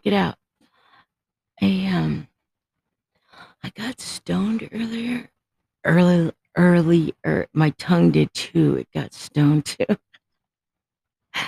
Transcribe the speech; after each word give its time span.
check 0.00 0.12
it 0.12 0.16
out. 0.16 0.36
I 1.60 1.90
um, 1.92 2.28
I 3.62 3.70
got 3.70 4.00
stoned 4.00 4.68
earlier. 4.72 5.28
Early, 5.84 6.32
early, 6.56 7.14
er, 7.26 7.46
my 7.52 7.70
tongue 7.70 8.10
did 8.10 8.32
too. 8.34 8.76
It 8.76 8.88
got 8.94 9.12
stoned 9.12 9.64
too. 9.66 9.96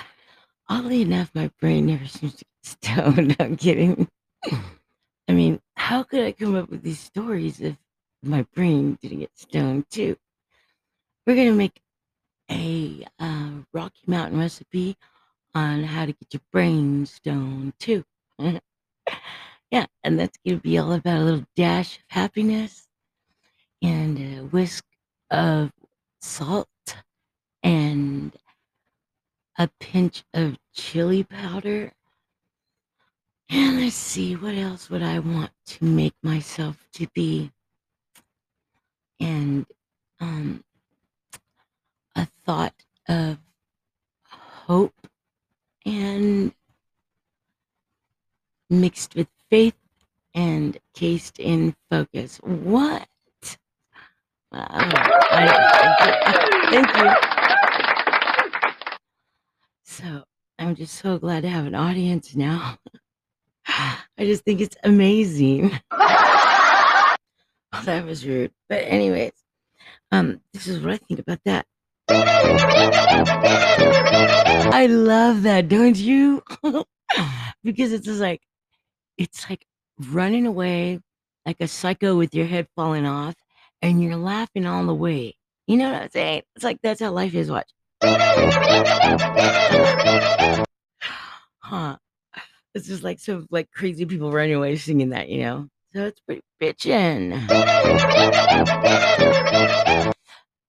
Oddly 0.69 1.01
enough, 1.01 1.31
my 1.33 1.49
brain 1.59 1.87
never 1.87 2.05
seems 2.05 2.35
to 2.35 2.45
get 2.45 2.47
stoned. 2.63 3.35
I'm 3.39 3.57
kidding. 3.57 4.07
I 5.27 5.31
mean, 5.33 5.59
how 5.75 6.03
could 6.03 6.23
I 6.23 6.31
come 6.31 6.55
up 6.55 6.69
with 6.69 6.83
these 6.83 6.99
stories 6.99 7.59
if 7.61 7.75
my 8.23 8.45
brain 8.53 8.97
didn't 9.01 9.19
get 9.19 9.31
stoned 9.35 9.89
too? 9.89 10.15
We're 11.25 11.35
gonna 11.35 11.53
make 11.53 11.81
a 12.51 13.05
uh, 13.19 13.51
Rocky 13.73 14.01
Mountain 14.05 14.39
recipe 14.39 14.97
on 15.55 15.83
how 15.83 16.05
to 16.05 16.11
get 16.13 16.33
your 16.33 16.41
brain 16.51 17.05
stoned 17.05 17.73
too. 17.79 18.03
yeah, 19.71 19.85
and 20.03 20.19
that's 20.19 20.37
gonna 20.45 20.59
be 20.59 20.77
all 20.77 20.93
about 20.93 21.21
a 21.21 21.23
little 21.23 21.45
dash 21.55 21.97
of 21.97 22.03
happiness 22.09 22.87
and 23.81 24.17
a 24.19 24.43
whisk 24.45 24.85
of 25.31 25.71
salt 26.21 26.67
and 27.63 28.35
a 29.57 29.69
pinch 29.79 30.23
of 30.33 30.57
chili 30.73 31.23
powder. 31.23 31.91
And 33.49 33.81
let's 33.81 33.95
see, 33.95 34.35
what 34.35 34.55
else 34.55 34.89
would 34.89 35.03
I 35.03 35.19
want 35.19 35.51
to 35.67 35.85
make 35.85 36.15
myself 36.23 36.87
to 36.93 37.07
be? 37.13 37.51
And 39.19 39.65
um, 40.19 40.63
a 42.15 42.25
thought 42.45 42.73
of 43.07 43.37
hope 44.27 45.07
and 45.85 46.52
mixed 48.79 49.15
with 49.15 49.27
faith 49.49 49.75
and 50.33 50.77
cased 50.93 51.39
in 51.39 51.75
focus. 51.89 52.37
What? 52.43 53.07
I, 54.55 55.07
I, 55.31 56.37
thank 56.69 56.87
you. 56.97 57.09
So 59.83 60.23
I'm 60.59 60.75
just 60.75 60.95
so 60.95 61.17
glad 61.17 61.41
to 61.41 61.49
have 61.49 61.65
an 61.65 61.75
audience 61.75 62.35
now. 62.35 62.77
I 63.67 63.97
just 64.19 64.43
think 64.43 64.61
it's 64.61 64.77
amazing. 64.83 65.71
oh, 65.91 67.15
that 67.85 68.05
was 68.05 68.27
rude. 68.27 68.51
But 68.69 68.83
anyways, 68.85 69.31
um, 70.11 70.41
this 70.53 70.67
is 70.67 70.79
what 70.79 70.93
I 70.93 70.97
think 70.97 71.19
about 71.19 71.39
that. 71.45 71.65
I 74.75 74.87
love 74.89 75.43
that, 75.43 75.69
don't 75.69 75.97
you? 75.97 76.43
because 77.63 77.93
it's 77.93 78.05
just 78.05 78.19
like 78.19 78.41
it's 79.17 79.49
like 79.49 79.65
running 79.99 80.45
away 80.45 80.99
like 81.45 81.57
a 81.59 81.67
psycho 81.67 82.17
with 82.17 82.33
your 82.33 82.45
head 82.45 82.67
falling 82.75 83.05
off 83.05 83.35
and 83.81 84.01
you're 84.01 84.15
laughing 84.15 84.65
all 84.65 84.85
the 84.85 84.93
way. 84.93 85.35
You 85.67 85.75
know 85.77 85.91
what 85.91 86.03
I'm 86.03 86.09
saying? 86.09 86.43
It's 86.55 86.63
like 86.63 86.79
that's 86.81 87.01
how 87.01 87.11
life 87.11 87.35
is, 87.35 87.51
watch. 87.51 87.69
huh. 91.59 91.97
It's 92.73 92.87
just 92.87 93.03
like 93.03 93.19
so 93.19 93.45
like 93.51 93.69
crazy 93.71 94.05
people 94.05 94.31
running 94.31 94.55
away 94.55 94.77
singing 94.77 95.09
that, 95.09 95.29
you 95.29 95.43
know. 95.43 95.67
So 95.93 96.05
it's 96.05 96.19
pretty 96.21 96.41
bitchin'. 96.61 97.33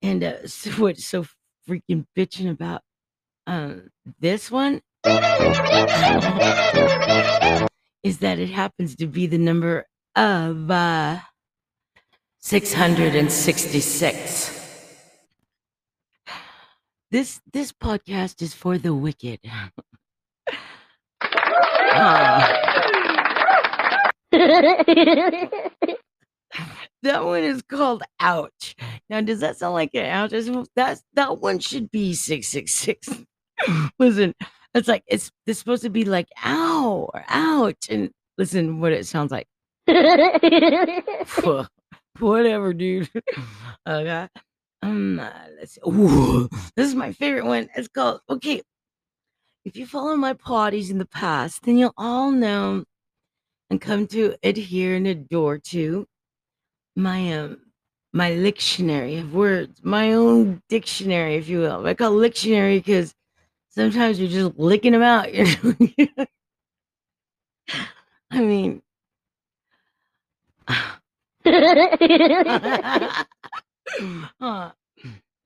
And 0.03 0.23
uh, 0.23 0.43
so 0.47 0.71
what's 0.73 1.07
so 1.07 1.25
freaking 1.69 2.07
bitching 2.17 2.51
about 2.51 2.83
um 3.47 3.91
this 4.21 4.51
one 4.51 4.81
is 8.05 8.19
that 8.19 8.39
it 8.39 8.51
happens 8.51 8.95
to 8.97 9.07
be 9.09 9.27
the 9.27 9.39
number 9.39 9.87
of 10.15 10.71
uh 10.71 11.19
666. 12.39 14.61
This 17.11 17.41
this 17.53 17.73
podcast 17.73 18.41
is 18.43 18.55
for 18.55 18.79
the 18.79 18.95
wicked. 18.95 19.41
Ah. 21.97 22.51
that 27.03 27.25
one 27.25 27.45
is 27.45 27.63
called 27.63 28.03
ouch. 28.19 28.75
Now, 29.09 29.21
does 29.21 29.39
that 29.41 29.57
sound 29.57 29.75
like 29.75 29.95
an 29.95 30.07
ouch? 30.07 30.33
That's 30.75 31.05
that 31.15 31.39
one 31.39 31.61
should 31.61 31.93
be 31.93 32.15
666. 32.15 33.23
Listen, 34.01 34.35
it's 34.75 34.89
like 34.89 35.05
it's 35.07 35.31
it's 35.47 35.59
supposed 35.59 35.83
to 35.85 35.91
be 35.91 36.05
like 36.05 36.29
ow 36.45 37.11
or 37.15 37.25
ouch. 37.29 37.89
And 37.89 38.11
listen 38.39 38.81
what 38.81 38.93
it 38.93 39.07
sounds 39.07 39.33
like. 39.33 39.47
Whatever, 42.19 42.73
dude. 42.73 43.11
okay. 43.89 44.29
Um, 44.83 45.19
uh, 45.19 45.31
let's 45.59 45.75
see. 45.75 45.81
Ooh, 45.87 46.49
this 46.77 46.89
is 46.89 46.95
my 46.95 47.13
favorite 47.13 47.47
one. 47.47 47.69
It's 47.77 47.89
called 47.89 48.21
okay. 48.29 48.63
If 49.65 49.77
you 49.77 49.87
follow 49.87 50.15
my 50.17 50.35
parties 50.35 50.91
in 50.91 50.99
the 50.99 51.07
past, 51.07 51.63
then 51.63 51.79
you'll 51.79 51.95
all 51.97 52.31
know 52.31 52.85
and 53.71 53.81
come 53.81 54.07
to 54.09 54.37
adhere 54.43 54.97
and 54.97 55.07
adore 55.07 55.59
to 55.59 56.07
my 56.97 57.33
um 57.33 57.59
my 58.13 58.35
lictionary 58.35 59.17
of 59.17 59.35
words, 59.35 59.81
my 59.83 60.13
own 60.13 60.63
dictionary, 60.69 61.35
if 61.37 61.49
you 61.49 61.59
will. 61.59 61.85
I 61.87 61.95
call 61.95 62.13
lictionary 62.13 62.79
because 62.79 63.13
sometimes 63.75 64.21
you're 64.21 64.29
just 64.29 64.59
licking 64.59 64.93
them 64.93 65.03
out. 65.03 65.29
I 68.31 68.41
mean, 68.41 68.83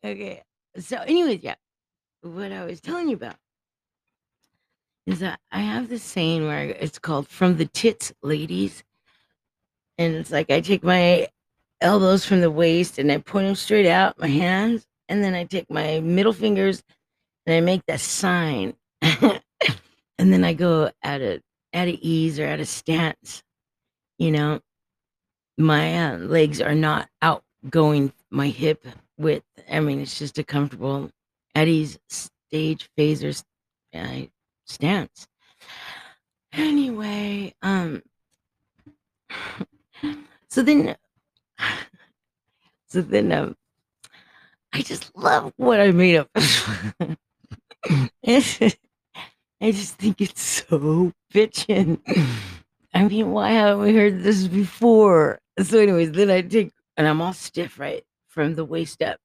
okay. 0.04 0.42
So, 0.78 0.96
anyways, 0.98 1.42
yeah, 1.42 1.56
what 2.22 2.52
I 2.52 2.64
was 2.64 2.80
telling 2.80 3.08
you 3.08 3.16
about 3.16 3.36
is 5.06 5.20
that 5.20 5.40
I 5.50 5.60
have 5.60 5.88
this 5.88 6.02
saying 6.02 6.46
where 6.46 6.64
it's 6.64 6.98
called 6.98 7.28
"from 7.28 7.56
the 7.56 7.66
tits, 7.66 8.12
ladies," 8.22 8.84
and 9.98 10.14
it's 10.14 10.30
like 10.30 10.50
I 10.50 10.60
take 10.60 10.82
my 10.84 11.28
elbows 11.80 12.24
from 12.24 12.40
the 12.40 12.50
waist 12.50 12.98
and 12.98 13.10
I 13.12 13.18
point 13.18 13.46
them 13.46 13.54
straight 13.54 13.86
out, 13.86 14.18
my 14.18 14.28
hands, 14.28 14.86
and 15.08 15.22
then 15.22 15.34
I 15.34 15.44
take 15.44 15.70
my 15.70 16.00
middle 16.00 16.32
fingers 16.32 16.82
and 17.48 17.56
I 17.56 17.60
make 17.60 17.86
that 17.86 18.00
sign, 18.00 18.74
and 19.00 19.40
then 20.18 20.44
I 20.44 20.52
go 20.52 20.90
at 21.02 21.22
a 21.22 21.42
at 21.72 21.88
a 21.88 22.06
ease 22.06 22.38
or 22.38 22.44
at 22.44 22.60
a 22.60 22.66
stance, 22.66 23.42
you 24.18 24.30
know, 24.30 24.60
my 25.56 26.12
uh, 26.12 26.18
legs 26.18 26.60
are 26.60 26.74
not 26.74 27.08
outgoing 27.22 28.12
my 28.30 28.48
hip 28.48 28.86
width. 29.16 29.46
I 29.70 29.80
mean, 29.80 30.00
it's 30.00 30.18
just 30.18 30.38
a 30.38 30.44
comfortable 30.44 31.10
Eddie's 31.54 31.98
stage 32.10 32.90
phaser 32.98 33.42
uh, 33.94 34.26
stance. 34.66 35.26
Anyway, 36.52 37.54
um, 37.62 38.02
so 40.48 40.62
then, 40.62 40.96
so 42.88 43.00
then, 43.00 43.32
um, 43.32 43.56
I 44.74 44.82
just 44.82 45.16
love 45.16 45.50
what 45.56 45.80
I 45.80 45.92
made 45.92 46.16
up. 46.16 46.28
I 49.60 49.72
just 49.72 49.94
think 49.96 50.20
it's 50.20 50.40
so 50.42 51.12
bitchin'. 51.32 52.00
I 52.94 53.04
mean, 53.04 53.32
why 53.32 53.50
haven't 53.50 53.84
we 53.84 53.94
heard 53.94 54.22
this 54.22 54.46
before? 54.46 55.40
So, 55.60 55.78
anyways, 55.78 56.12
then 56.12 56.30
I 56.30 56.42
take, 56.42 56.72
and 56.96 57.06
I'm 57.06 57.20
all 57.20 57.32
stiff, 57.32 57.78
right, 57.78 58.04
from 58.28 58.54
the 58.54 58.64
waist 58.64 59.02
up. 59.02 59.18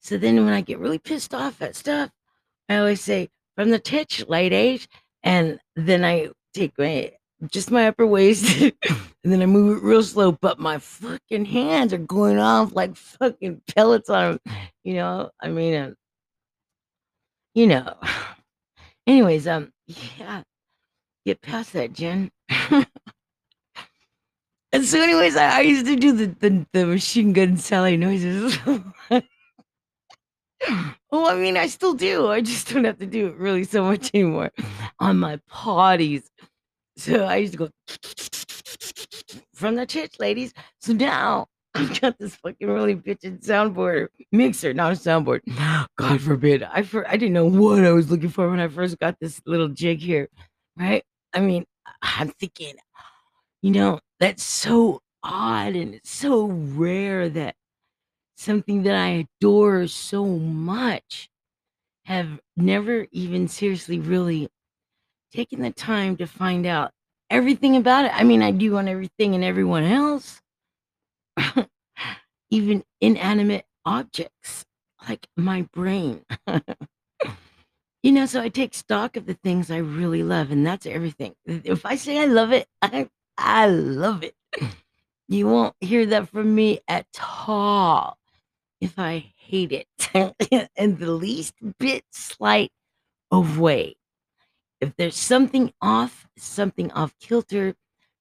So 0.00 0.16
then 0.16 0.44
when 0.44 0.54
I 0.54 0.62
get 0.62 0.78
really 0.78 0.98
pissed 0.98 1.34
off 1.34 1.60
at 1.60 1.76
stuff, 1.76 2.10
I 2.68 2.78
always 2.78 3.00
say, 3.00 3.28
from 3.56 3.70
the 3.70 3.78
titch, 3.78 4.26
light 4.28 4.52
age. 4.52 4.88
And 5.22 5.60
then 5.76 6.04
I 6.04 6.30
take 6.54 6.78
my, 6.78 7.12
just 7.50 7.70
my 7.70 7.88
upper 7.88 8.06
waist, 8.06 8.60
and 8.88 9.02
then 9.22 9.42
I 9.42 9.46
move 9.46 9.76
it 9.76 9.82
real 9.84 10.02
slow, 10.02 10.32
but 10.32 10.58
my 10.58 10.78
fucking 10.78 11.44
hands 11.44 11.92
are 11.92 11.98
going 11.98 12.38
off 12.38 12.74
like 12.74 12.96
fucking 12.96 13.60
pellets 13.74 14.08
on, 14.08 14.40
you 14.82 14.94
know, 14.94 15.30
I 15.40 15.48
mean, 15.48 15.74
uh, 15.74 15.92
you 17.54 17.66
know. 17.66 17.94
Anyways, 19.06 19.46
um, 19.48 19.72
yeah, 19.86 20.42
get 21.24 21.40
past 21.40 21.72
that, 21.72 21.92
Jen. 21.92 22.30
And 24.72 24.84
so, 24.84 25.02
anyways, 25.02 25.36
I, 25.36 25.58
I 25.58 25.60
used 25.62 25.86
to 25.86 25.96
do 25.96 26.12
the, 26.12 26.26
the, 26.26 26.66
the 26.72 26.86
machine 26.86 27.32
gun 27.32 27.56
Sally 27.56 27.96
noises. 27.96 28.56
well, 29.10 29.22
I 31.12 31.34
mean, 31.34 31.56
I 31.56 31.66
still 31.66 31.94
do. 31.94 32.28
I 32.28 32.40
just 32.40 32.72
don't 32.72 32.84
have 32.84 32.98
to 32.98 33.06
do 33.06 33.26
it 33.28 33.36
really 33.36 33.64
so 33.64 33.82
much 33.82 34.12
anymore 34.14 34.52
on 35.00 35.18
my 35.18 35.40
parties. 35.48 36.30
So 36.96 37.24
I 37.24 37.36
used 37.36 37.54
to 37.54 37.58
go 37.58 37.70
from 39.54 39.74
the 39.74 39.86
church, 39.86 40.20
ladies. 40.20 40.52
So 40.80 40.92
now 40.92 41.48
I've 41.74 42.00
got 42.00 42.18
this 42.18 42.34
fucking 42.36 42.68
really 42.68 42.96
bitchin' 42.96 43.44
soundboard 43.44 44.08
mixer, 44.32 44.74
not 44.74 44.92
a 44.92 44.96
soundboard. 44.96 45.40
God 45.96 46.20
forbid. 46.20 46.62
I 46.64 46.82
for, 46.82 47.08
I 47.08 47.16
didn't 47.16 47.34
know 47.34 47.46
what 47.46 47.84
I 47.84 47.92
was 47.92 48.10
looking 48.10 48.28
for 48.28 48.50
when 48.50 48.60
I 48.60 48.68
first 48.68 48.98
got 48.98 49.16
this 49.20 49.40
little 49.46 49.68
jig 49.68 50.00
here, 50.00 50.28
right? 50.76 51.04
I 51.32 51.40
mean, 51.40 51.64
I'm 52.02 52.28
thinking, 52.28 52.74
you 53.62 53.70
know, 53.70 54.00
that's 54.18 54.42
so 54.42 55.00
odd 55.22 55.76
and 55.76 55.94
it's 55.94 56.10
so 56.10 56.46
rare 56.46 57.28
that 57.28 57.54
something 58.36 58.82
that 58.84 58.96
I 58.96 59.26
adore 59.40 59.86
so 59.86 60.24
much 60.24 61.28
have 62.04 62.40
never 62.56 63.06
even 63.12 63.46
seriously 63.48 64.00
really 64.00 64.48
taken 65.32 65.60
the 65.62 65.70
time 65.70 66.16
to 66.16 66.26
find 66.26 66.66
out 66.66 66.90
everything 67.28 67.76
about 67.76 68.06
it. 68.06 68.12
I 68.14 68.24
mean, 68.24 68.42
I 68.42 68.50
do 68.50 68.76
on 68.78 68.88
everything 68.88 69.34
and 69.34 69.44
everyone 69.44 69.84
else, 69.84 70.40
even 72.50 72.84
inanimate 73.00 73.66
objects 73.84 74.64
like 75.08 75.26
my 75.36 75.62
brain. 75.72 76.24
you 78.02 78.12
know, 78.12 78.26
so 78.26 78.40
I 78.40 78.48
take 78.48 78.74
stock 78.74 79.16
of 79.16 79.26
the 79.26 79.34
things 79.34 79.70
I 79.70 79.78
really 79.78 80.22
love, 80.22 80.50
and 80.50 80.66
that's 80.66 80.86
everything. 80.86 81.34
If 81.46 81.86
I 81.86 81.96
say 81.96 82.18
I 82.18 82.26
love 82.26 82.52
it, 82.52 82.66
I, 82.82 83.08
I 83.38 83.66
love 83.68 84.22
it. 84.24 84.34
You 85.28 85.46
won't 85.46 85.76
hear 85.80 86.06
that 86.06 86.28
from 86.28 86.54
me 86.54 86.80
at 86.88 87.06
all 87.46 88.18
if 88.80 88.98
I 88.98 89.32
hate 89.36 89.72
it 89.72 89.86
in 90.76 90.98
the 90.98 91.12
least 91.12 91.54
bit 91.78 92.04
slight 92.12 92.72
of 93.30 93.58
way. 93.58 93.96
If 94.80 94.96
there's 94.96 95.16
something 95.16 95.72
off, 95.82 96.28
something 96.38 96.92
off 96.92 97.14
kilter, 97.20 97.74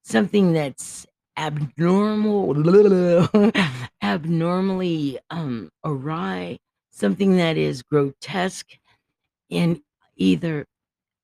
something 0.03 0.53
that's 0.53 1.07
abnormal, 1.39 2.53
abnormally 4.01 5.19
um, 5.29 5.71
awry, 5.85 6.59
something 6.91 7.37
that 7.37 7.55
is 7.57 7.81
grotesque 7.81 8.71
in 9.49 9.81
either 10.17 10.65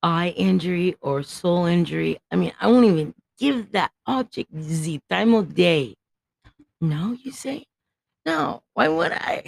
eye 0.01 0.29
injury 0.37 0.95
or 1.01 1.21
soul 1.21 1.65
injury. 1.65 2.17
I 2.31 2.37
mean, 2.37 2.53
I 2.61 2.67
won't 2.67 2.85
even 2.85 3.13
give 3.37 3.73
that 3.73 3.91
object 4.07 4.49
the 4.53 4.99
time 5.09 5.33
of 5.33 5.53
day. 5.53 5.95
No, 6.79 7.17
you 7.21 7.31
say? 7.31 7.65
No, 8.25 8.63
why 8.73 8.87
would 8.87 9.11
I? 9.11 9.43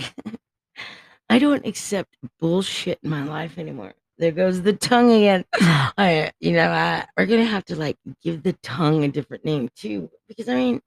I 1.29 1.39
don't 1.39 1.65
accept 1.65 2.15
bullshit 2.39 2.99
in 3.03 3.09
my 3.09 3.23
life 3.23 3.57
anymore. 3.57 3.93
There 4.17 4.31
goes 4.31 4.61
the 4.61 4.73
tongue 4.73 5.11
again. 5.11 5.45
I, 5.53 6.31
you 6.39 6.53
know, 6.53 6.69
I, 6.69 7.05
we're 7.17 7.27
gonna 7.27 7.45
have 7.45 7.65
to 7.65 7.75
like 7.75 7.97
give 8.23 8.43
the 8.43 8.53
tongue 8.63 9.03
a 9.03 9.09
different 9.09 9.45
name 9.45 9.69
too, 9.75 10.09
because 10.27 10.49
I 10.49 10.55
mean, 10.55 10.81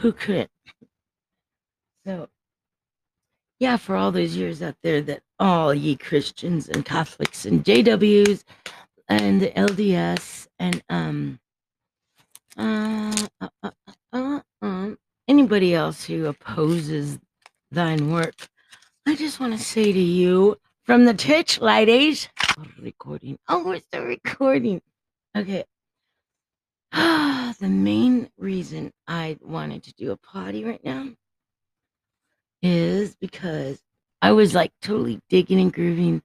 who 0.00 0.12
couldn't? 0.12 0.50
So, 2.06 2.28
yeah, 3.58 3.76
for 3.76 3.96
all 3.96 4.12
those 4.12 4.36
years 4.36 4.62
out 4.62 4.76
there 4.82 5.02
that 5.02 5.22
all 5.40 5.74
ye 5.74 5.96
Christians 5.96 6.68
and 6.68 6.84
Catholics 6.84 7.44
and 7.46 7.64
JWs 7.64 8.44
and 9.08 9.40
the 9.40 9.50
LDS 9.50 10.46
and 10.58 10.82
um 10.88 11.40
uh, 12.56 13.26
uh, 13.40 13.48
uh, 13.62 13.70
uh, 14.12 14.40
uh, 14.62 14.90
anybody 15.28 15.74
else 15.74 16.04
who 16.04 16.26
opposes 16.26 17.18
thine 17.70 18.10
work, 18.10 18.48
I 19.06 19.16
just 19.16 19.40
want 19.40 19.52
to 19.52 19.58
say 19.62 19.92
to 19.92 19.98
you 20.00 20.56
from 20.86 21.04
the 21.04 21.14
Twitch 21.14 21.60
ladies, 21.60 22.28
oh, 22.56 22.64
recording. 22.80 23.36
Oh, 23.48 23.64
we're 23.64 23.80
still 23.80 24.04
recording. 24.04 24.80
Okay. 25.36 25.64
Ah, 26.92 27.52
the 27.58 27.68
main 27.68 28.30
reason 28.38 28.92
I 29.08 29.36
wanted 29.42 29.82
to 29.82 29.92
do 29.94 30.12
a 30.12 30.16
potty 30.16 30.64
right 30.64 30.82
now 30.84 31.08
is 32.62 33.16
because 33.16 33.82
I 34.22 34.30
was 34.30 34.54
like 34.54 34.72
totally 34.80 35.20
digging 35.28 35.60
and 35.60 35.72
grooving 35.72 36.22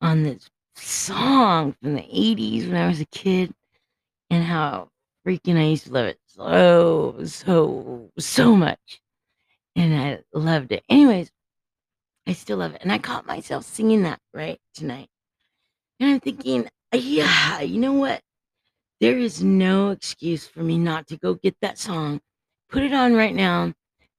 on 0.00 0.22
this 0.22 0.48
song 0.76 1.74
from 1.82 1.94
the 1.94 2.02
80s 2.02 2.68
when 2.68 2.76
I 2.76 2.86
was 2.86 3.00
a 3.00 3.06
kid 3.06 3.52
and 4.30 4.44
how 4.44 4.90
freaking 5.26 5.58
I 5.58 5.64
used 5.64 5.86
to 5.86 5.92
love 5.92 6.06
it 6.06 6.20
so, 6.26 7.16
so, 7.24 8.10
so 8.16 8.54
much. 8.54 9.00
And 9.74 9.92
I 9.94 10.20
loved 10.32 10.70
it. 10.70 10.84
Anyways, 10.88 11.32
I 12.28 12.34
still 12.34 12.58
love 12.58 12.74
it. 12.74 12.82
And 12.82 12.92
I 12.92 12.98
caught 12.98 13.26
myself 13.26 13.64
singing 13.64 14.02
that 14.02 14.20
right 14.34 14.60
tonight. 14.74 15.08
And 15.98 16.10
I'm 16.10 16.20
thinking, 16.20 16.68
yeah, 16.92 17.62
you 17.62 17.80
know 17.80 17.94
what? 17.94 18.20
There 19.00 19.16
is 19.16 19.42
no 19.42 19.90
excuse 19.90 20.46
for 20.46 20.60
me 20.60 20.76
not 20.76 21.06
to 21.06 21.16
go 21.16 21.34
get 21.34 21.56
that 21.62 21.78
song, 21.78 22.20
put 22.68 22.82
it 22.82 22.92
on 22.92 23.14
right 23.14 23.34
now, 23.34 23.72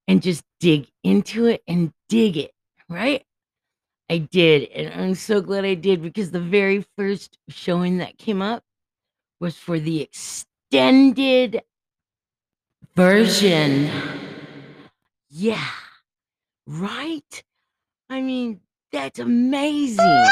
and 0.08 0.24
just 0.24 0.44
dig 0.60 0.88
into 1.04 1.46
it 1.46 1.62
and 1.68 1.94
dig 2.08 2.36
it, 2.36 2.52
right? 2.90 3.24
I 4.10 4.18
did. 4.18 4.70
And 4.72 5.02
I'm 5.02 5.16
so 5.16 5.40
glad 5.40 5.64
I 5.64 5.76
did 5.76 6.02
because 6.02 6.32
the 6.32 6.40
very 6.40 6.84
first 6.98 7.38
showing 7.48 7.98
that 8.00 8.18
came 8.18 8.42
up 8.42 8.64
was 9.40 9.56
for 9.56 9.80
the 9.80 10.02
extended 10.02 11.62
version. 12.96 13.92
Yeah. 15.30 15.68
Right? 16.66 17.44
I 18.10 18.22
mean, 18.22 18.60
that's 18.92 19.20
amazing. 19.20 20.26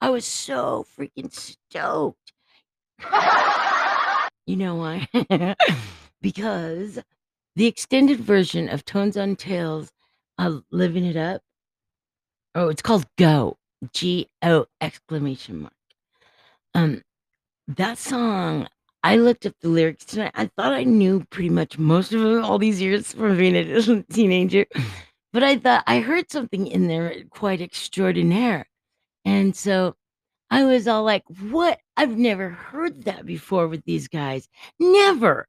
I 0.00 0.10
was 0.10 0.24
so 0.24 0.86
freaking 0.98 1.32
stoked. 1.32 2.32
You 4.46 4.56
know 4.56 4.76
why? 4.76 5.08
because 6.22 6.98
the 7.56 7.66
extended 7.66 8.20
version 8.20 8.68
of 8.68 8.84
Tones 8.84 9.16
on 9.16 9.36
Tails, 9.36 9.90
uh, 10.38 10.60
Living 10.70 11.04
It 11.04 11.16
Up, 11.16 11.42
oh, 12.54 12.68
it's 12.68 12.82
called 12.82 13.06
Go, 13.18 13.58
G 13.92 14.28
O 14.42 14.66
exclamation 14.80 15.62
mark. 15.62 15.72
Um, 16.74 17.02
that 17.68 17.98
song, 17.98 18.68
I 19.02 19.16
looked 19.16 19.46
up 19.46 19.54
the 19.60 19.68
lyrics 19.68 20.04
tonight. 20.04 20.32
I 20.34 20.46
thought 20.56 20.72
I 20.72 20.84
knew 20.84 21.24
pretty 21.30 21.50
much 21.50 21.78
most 21.78 22.12
of 22.12 22.20
them 22.20 22.44
all 22.44 22.58
these 22.58 22.80
years 22.80 23.12
from 23.12 23.36
being 23.36 23.56
a 23.56 24.02
teenager, 24.12 24.66
but 25.36 25.42
I 25.42 25.58
thought 25.58 25.84
I 25.86 26.00
heard 26.00 26.30
something 26.30 26.66
in 26.66 26.88
there 26.88 27.14
quite 27.28 27.60
extraordinaire. 27.60 28.70
And 29.26 29.54
so 29.54 29.94
I 30.48 30.64
was 30.64 30.88
all 30.88 31.02
like, 31.02 31.24
what? 31.50 31.78
I've 31.94 32.16
never 32.16 32.48
heard 32.48 33.04
that 33.04 33.26
before 33.26 33.68
with 33.68 33.84
these 33.84 34.08
guys. 34.08 34.48
Never. 34.80 35.46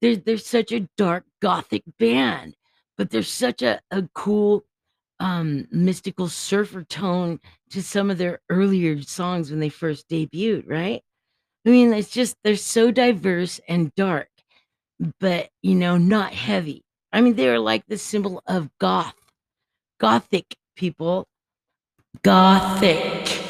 They're, 0.00 0.16
they're 0.16 0.38
such 0.38 0.72
a 0.72 0.88
dark 0.96 1.26
gothic 1.42 1.82
band, 1.98 2.56
but 2.96 3.10
there's 3.10 3.28
such 3.28 3.60
a, 3.60 3.82
a 3.90 4.08
cool 4.14 4.64
um, 5.20 5.68
mystical 5.70 6.28
surfer 6.28 6.82
tone 6.84 7.38
to 7.68 7.82
some 7.82 8.10
of 8.10 8.16
their 8.16 8.40
earlier 8.48 9.02
songs 9.02 9.50
when 9.50 9.60
they 9.60 9.68
first 9.68 10.08
debuted, 10.08 10.64
right? 10.66 11.02
I 11.66 11.68
mean, 11.68 11.92
it's 11.92 12.08
just 12.08 12.34
they're 12.44 12.56
so 12.56 12.90
diverse 12.90 13.60
and 13.68 13.94
dark, 13.94 14.30
but 15.20 15.50
you 15.60 15.74
know, 15.74 15.98
not 15.98 16.32
heavy. 16.32 16.82
I 17.12 17.20
mean, 17.20 17.34
they're 17.34 17.58
like 17.58 17.84
the 17.86 17.98
symbol 17.98 18.42
of 18.46 18.70
goth, 18.78 19.14
gothic 19.98 20.56
people, 20.76 21.26
gothic. 22.22 23.40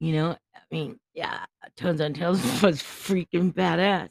You 0.00 0.12
know, 0.12 0.30
I 0.54 0.60
mean, 0.70 0.98
yeah, 1.14 1.44
Tones 1.76 2.00
on 2.00 2.14
Tails 2.14 2.40
was 2.62 2.82
freaking 2.82 3.52
badass. 3.52 4.10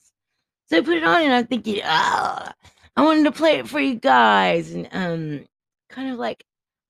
So 0.68 0.78
I 0.78 0.82
put 0.82 0.98
it 0.98 1.04
on 1.04 1.22
and 1.22 1.34
I'm 1.34 1.48
thinking, 1.48 1.82
ah, 1.84 2.54
I 2.96 3.04
wanted 3.04 3.26
to 3.26 3.32
play 3.32 3.60
it 3.60 3.68
for 3.68 3.80
you 3.80 3.96
guys. 3.96 4.72
And 4.72 4.90
um, 4.92 5.46
kind 5.90 6.12
of 6.12 6.18
like, 6.18 6.44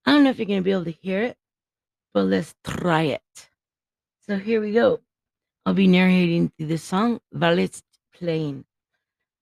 I 0.06 0.12
don't 0.12 0.24
know 0.24 0.30
if 0.30 0.38
you're 0.38 0.46
going 0.46 0.60
to 0.60 0.64
be 0.64 0.72
able 0.72 0.84
to 0.84 0.92
hear 1.02 1.22
it, 1.22 1.36
but 2.14 2.24
let's 2.24 2.54
try 2.64 3.02
it. 3.02 3.20
So 4.26 4.38
here 4.38 4.60
we 4.60 4.72
go. 4.72 5.00
I'll 5.66 5.74
be 5.74 5.86
narrating 5.86 6.50
through 6.56 6.68
the 6.68 6.78
song 6.78 7.20
while 7.30 7.58
it's 7.58 7.82
playing. 8.14 8.64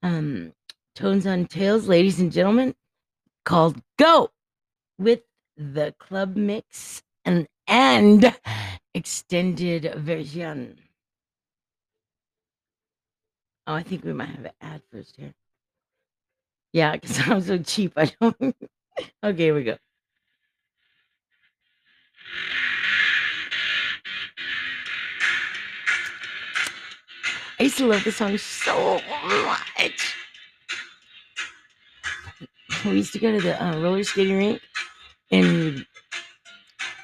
Um, 0.03 0.53
Tones 0.95 1.27
on 1.27 1.47
Tails, 1.47 1.87
ladies 1.87 2.21
and 2.21 2.33
gentlemen, 2.33 2.75
called 3.45 3.81
Go 3.99 4.31
with 4.99 5.21
the 5.57 5.95
club 5.99 6.37
mix 6.37 7.03
and 7.25 7.47
and 7.67 8.37
extended 8.95 9.95
version. 9.97 10.79
Oh, 13.67 13.75
I 13.75 13.83
think 13.83 14.05
we 14.05 14.13
might 14.13 14.29
have 14.29 14.45
an 14.45 14.53
ad 14.61 14.83
first 14.93 15.17
here. 15.17 15.35
Yeah, 16.73 16.93
because 16.93 17.21
I'm 17.29 17.41
so 17.41 17.59
cheap. 17.59 17.93
I 17.97 18.13
don't. 18.21 18.37
okay, 19.25 19.45
here 19.45 19.55
we 19.55 19.65
go. 19.65 19.77
I 27.59 27.65
used 27.65 27.79
to 27.79 27.87
love 27.87 28.05
this 28.05 28.17
song 28.17 28.37
so 28.39 29.01
much. 29.47 30.17
We 32.85 32.93
used 32.93 33.13
to 33.15 33.21
go 33.21 33.33
to 33.33 33.41
the 33.41 33.63
uh, 33.65 33.81
roller 33.81 34.05
skating 34.05 34.37
rink 34.37 34.61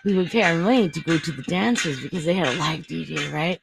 we 0.04 0.14
would 0.16 0.30
pay 0.30 0.42
our 0.42 0.56
money 0.56 0.88
to 0.88 1.00
go 1.00 1.18
to 1.18 1.32
the 1.32 1.42
dances 1.42 2.00
because 2.00 2.24
they 2.24 2.34
had 2.34 2.48
a 2.48 2.58
live 2.58 2.86
DJ, 2.86 3.32
right? 3.32 3.60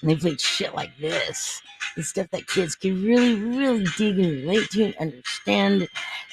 And 0.00 0.10
they 0.10 0.16
played 0.16 0.40
shit 0.40 0.74
like 0.74 0.96
this. 0.98 1.62
The 1.96 2.02
stuff 2.02 2.28
that 2.30 2.46
kids 2.46 2.74
can 2.74 3.02
really, 3.02 3.34
really 3.34 3.84
dig 3.96 4.18
and 4.18 4.32
relate 4.32 4.70
to 4.70 4.84
and 4.84 4.94
understand 4.96 5.88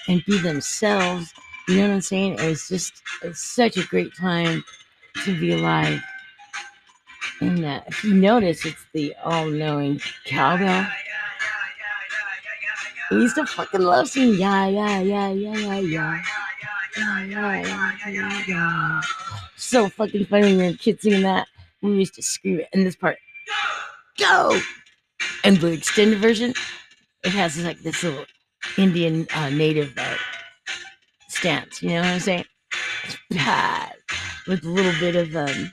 and 0.08 0.24
be 0.26 0.38
themselves. 0.40 1.34
You 1.68 1.78
know 1.78 1.88
what 1.88 1.94
I'm 1.96 2.02
saying? 2.02 2.34
It 2.34 2.48
was 2.48 2.68
just 2.68 3.02
it's 3.24 3.44
such 3.44 3.78
a 3.78 3.84
great 3.84 4.16
time 4.16 4.64
to 5.26 5.40
be 5.40 5.54
alive. 5.54 6.02
And 7.42 7.66
uh, 7.66 7.82
if 7.88 8.04
you 8.04 8.14
notice, 8.14 8.66
it's 8.66 8.86
the 8.94 9.16
all 9.24 9.48
knowing 9.48 10.00
cowbell. 10.26 10.88
I 13.10 13.16
used 13.16 13.36
to 13.36 13.46
fucking 13.46 13.82
love 13.82 14.10
singing 14.10 14.40
yeah, 14.40 14.68
yeah, 14.68 15.00
yeah, 15.00 15.30
yeah, 15.30 15.56
yeah, 15.56 15.80
yeah. 15.80 16.22
So 19.56 19.90
fucking 19.90 20.26
funny 20.26 20.44
when 20.44 20.60
you're 20.60 20.70
a 20.70 20.74
kid 20.74 21.02
singing 21.02 21.24
that. 21.24 21.48
We 21.82 21.92
used 21.92 22.16
to 22.16 22.22
scream 22.22 22.60
it. 22.60 22.70
And 22.74 22.86
this 22.86 22.96
part, 22.96 23.18
go! 24.20 24.60
And 25.44 25.58
the 25.58 25.72
extended 25.72 26.20
version, 26.20 26.54
it 27.24 27.32
has 27.32 27.64
like 27.64 27.80
this 27.80 28.04
little 28.04 28.26
Indian 28.78 29.28
uh, 29.34 29.50
native 29.50 29.94
uh, 29.98 30.16
stance. 31.30 31.82
You 31.82 31.90
know 31.90 32.02
what 32.02 32.06
I'm 32.06 32.20
saying? 32.20 32.46
It's 33.04 33.18
bad 33.30 33.94
with 34.48 34.64
a 34.64 34.70
little 34.70 34.94
bit 35.00 35.16
of 35.16 35.36
um, 35.36 35.72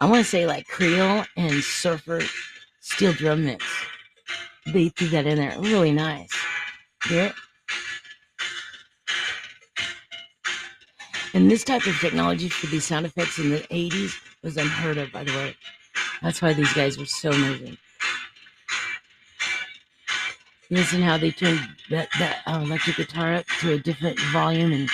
I 0.00 0.06
want 0.06 0.24
to 0.24 0.30
say 0.30 0.46
like 0.46 0.68
Creole 0.68 1.24
and 1.36 1.62
Surfer 1.62 2.20
steel 2.80 3.12
drum 3.12 3.44
mix. 3.44 3.64
They 4.66 4.90
threw 4.90 5.08
that 5.08 5.26
in 5.26 5.36
there. 5.36 5.58
Really 5.58 5.92
nice. 5.92 6.30
Yeah. 7.10 7.32
And 11.34 11.50
this 11.50 11.64
type 11.64 11.86
of 11.86 11.98
technology 12.00 12.48
for 12.48 12.66
these 12.66 12.84
sound 12.84 13.06
effects 13.06 13.38
in 13.38 13.50
the 13.50 13.60
80s 13.60 14.14
was 14.42 14.56
unheard 14.56 14.98
of, 14.98 15.12
by 15.12 15.24
the 15.24 15.32
way. 15.32 15.56
That's 16.22 16.40
why 16.40 16.52
these 16.52 16.72
guys 16.72 16.98
were 16.98 17.06
so 17.06 17.30
amazing. 17.30 17.76
Listen 20.70 21.00
how 21.02 21.16
they 21.16 21.30
turned 21.30 21.60
that, 21.90 22.08
that 22.18 22.42
uh, 22.46 22.60
electric 22.62 22.96
guitar 22.96 23.34
up 23.34 23.46
to 23.60 23.72
a 23.72 23.78
different 23.78 24.20
volume 24.32 24.72
and 24.72 24.90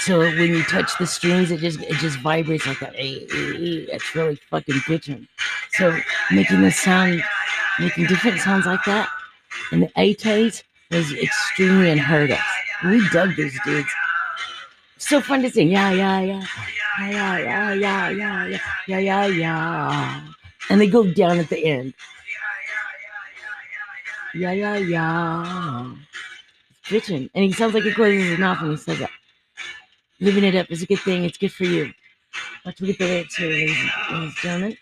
so 0.00 0.18
when 0.18 0.38
you 0.38 0.62
touch 0.64 0.98
the 0.98 1.06
strings, 1.06 1.50
it 1.50 1.60
just 1.60 1.80
it 1.80 1.94
just 1.94 2.18
vibrates 2.18 2.66
like 2.66 2.78
that. 2.80 2.92
It's 2.96 4.14
really 4.14 4.36
fucking 4.50 4.74
bitching. 4.86 5.26
So 5.72 5.96
making 6.30 6.62
the 6.62 6.70
sound, 6.70 7.22
making 7.78 8.06
different 8.06 8.40
sounds 8.40 8.66
like 8.66 8.84
that, 8.84 9.08
and 9.72 9.82
the 9.82 9.90
A-Tays 9.96 10.64
was 10.90 11.12
extremely 11.12 11.90
unheard 11.90 12.30
of. 12.30 12.38
We 12.84 13.08
dug 13.10 13.36
these 13.36 13.58
dudes. 13.64 13.88
So 14.98 15.20
fun 15.20 15.42
to 15.42 15.50
sing. 15.50 15.68
Yeah, 15.70 15.90
yeah, 15.90 16.20
yeah. 16.20 16.44
Yeah, 17.00 17.38
yeah, 17.38 17.74
yeah, 17.74 18.10
yeah, 18.10 18.46
yeah, 18.48 18.58
yeah, 18.86 18.98
yeah, 18.98 19.26
yeah. 19.26 20.22
And 20.70 20.80
they 20.80 20.88
go 20.88 21.04
down 21.12 21.38
at 21.38 21.48
the 21.50 21.64
end. 21.64 21.94
Yeah, 24.34 24.52
yeah, 24.52 24.52
yeah. 24.52 24.52
Yeah, 24.52 24.52
yeah, 24.52 24.76
yeah. 24.78 24.78
Yeah, 24.78 24.78
yeah, 24.78 25.94
yeah. 25.94 25.94
It's 26.90 27.06
bitching. 27.08 27.30
And 27.34 27.44
he 27.44 27.52
sounds 27.52 27.74
like 27.74 27.82
he 27.82 27.92
closes 27.92 28.30
his 28.30 28.38
mouth 28.38 28.60
when 28.60 28.70
he 28.70 28.76
says 28.76 28.98
that. 29.00 29.10
Living 30.20 30.44
it 30.44 30.54
up 30.54 30.70
is 30.70 30.82
a 30.82 30.86
good 30.86 31.00
thing. 31.00 31.24
It's 31.24 31.36
good 31.38 31.52
for 31.52 31.64
you. 31.64 31.92
Let's 32.64 32.80
look 32.80 32.90
at 32.90 32.98
the 32.98 33.04
lyrics 33.06 33.36
here, 33.36 33.50
ladies 33.50 33.76
and 34.10 34.32
gentlemen. 34.42 34.76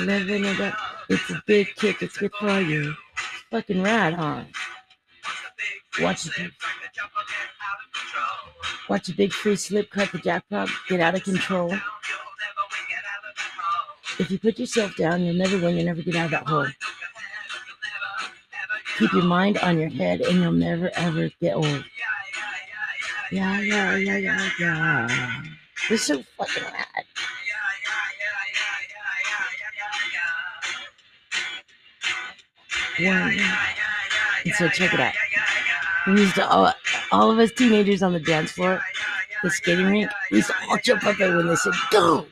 Living 0.00 0.44
it 0.44 0.60
up. 0.60 0.74
It's 1.08 1.30
a 1.30 1.42
big 1.46 1.68
kick. 1.76 2.02
It's 2.02 2.18
good 2.18 2.32
for 2.38 2.60
you. 2.60 2.94
Fucking 3.50 3.82
rad, 3.82 4.14
huh? 4.14 4.44
Watch 5.98 6.26
it. 6.26 6.52
Watch 8.88 9.08
a 9.08 9.14
big 9.14 9.32
free 9.32 9.56
slip 9.56 9.90
cut 9.90 10.10
the 10.12 10.18
jackpot 10.18 10.68
get 10.88 11.00
out 11.00 11.14
of 11.14 11.24
control. 11.24 11.74
If 14.18 14.30
you 14.30 14.38
put 14.38 14.58
yourself 14.58 14.96
down, 14.96 15.22
you'll 15.22 15.34
never 15.34 15.58
win. 15.58 15.76
You'll 15.76 15.86
never 15.86 16.02
get 16.02 16.16
out 16.16 16.26
of 16.26 16.30
that 16.32 16.46
hole. 16.46 16.66
Keep 18.98 19.12
your 19.12 19.24
mind 19.24 19.58
on 19.58 19.78
your 19.78 19.88
head 19.88 20.20
and 20.20 20.42
you'll 20.42 20.52
never 20.52 20.90
ever 20.94 21.30
get 21.40 21.56
old. 21.56 21.84
Yeah, 23.32 23.60
yeah, 23.60 23.96
yeah, 23.96 24.16
yeah, 24.16 24.50
yeah. 24.58 25.42
They're 25.88 25.98
so 25.98 26.22
fucking 26.36 26.64
rad. 26.64 27.04
One. 32.98 33.40
And 34.44 34.54
so 34.54 34.68
check 34.68 34.92
it 34.92 35.00
out. 35.00 35.14
We 36.06 36.20
used 36.20 36.34
to 36.36 36.48
all, 36.48 36.72
all 37.12 37.30
of 37.30 37.38
us 37.38 37.52
teenagers 37.52 38.02
on 38.02 38.12
the 38.12 38.20
dance 38.20 38.52
floor, 38.52 38.80
the 39.42 39.50
skating 39.50 39.86
rink, 39.86 40.10
we 40.30 40.38
used 40.38 40.48
to 40.48 40.54
all 40.68 40.78
jump 40.82 41.04
up 41.04 41.16
there 41.16 41.36
when 41.36 41.46
they 41.46 41.56
said 41.56 41.74
go. 41.90 42.26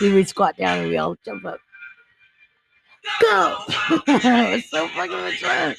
We 0.00 0.12
would 0.12 0.28
squat 0.28 0.56
down 0.56 0.78
and 0.78 0.88
we 0.88 0.96
all 0.96 1.16
jump 1.24 1.44
up. 1.44 1.58
Go! 3.20 3.58
it's 4.08 4.70
so 4.70 4.88
fucking 4.88 5.16
much 5.16 5.42
fun. 5.42 5.74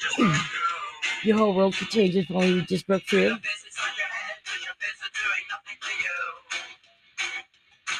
Your 1.22 1.38
whole 1.38 1.54
world 1.54 1.74
could 1.74 1.88
change 1.88 2.16
if 2.16 2.30
only 2.30 2.48
you 2.48 2.62
just 2.62 2.86
broke 2.86 3.02
through. 3.04 3.36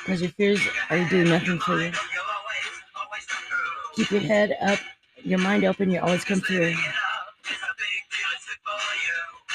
Because 0.00 0.23
your 0.23 0.31
fears 0.33 0.61
are 0.91 1.09
doing 1.09 1.29
nothing 1.29 1.59
for 1.59 1.81
you. 1.81 1.93
Keep 3.95 4.11
your 4.11 4.21
head 4.21 4.57
up, 4.62 4.79
your 5.25 5.38
mind 5.38 5.65
open, 5.65 5.91
you 5.91 6.00
always 6.00 6.25
come 6.25 6.41
through. 6.41 6.75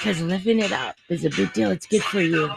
Because 0.03 0.21
living 0.21 0.59
it 0.59 0.73
up 0.73 0.97
is 1.07 1.23
a 1.23 1.29
big 1.29 1.53
deal, 1.53 1.71
it's 1.71 1.85
good 1.85 2.03
for 2.03 2.19
you. 2.19 2.53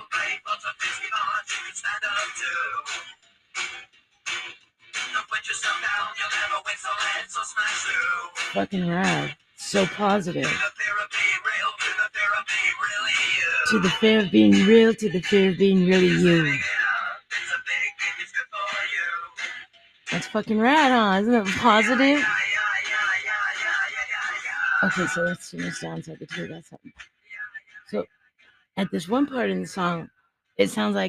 Fucking 8.53 8.91
rad. 8.91 9.37
So 9.59 9.87
positive. 9.87 10.51
To 13.71 13.79
the 13.79 13.91
fear 13.91 14.19
of 14.19 14.33
being 14.33 14.67
real, 14.67 14.93
to 14.95 15.09
the 15.09 15.21
fear 15.21 15.51
of 15.51 15.59
being 15.59 15.87
really 15.87 16.09
you. 16.09 16.59
That's 20.11 20.27
fucking 20.27 20.59
rad, 20.59 20.91
huh? 20.91 21.21
Isn't 21.23 21.33
it 21.33 21.47
positive? 21.59 22.27
Okay, 24.83 25.07
so 25.07 25.23
let's 25.23 25.49
turn 25.53 25.61
this 25.61 25.79
down 25.79 26.03
so 26.03 26.13
I 26.13 26.17
can 26.17 26.27
you 26.37 26.49
guys 26.49 26.67
something. 26.67 26.93
So, 27.89 28.07
at 28.77 28.91
this 28.91 29.09
one 29.09 29.27
part 29.27 29.51
in 29.51 29.63
the 29.63 29.67
song, 29.69 30.11
it 30.57 30.71
sounds 30.71 30.95
like 30.95 31.05